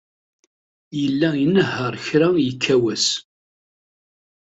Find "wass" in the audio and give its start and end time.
2.81-3.07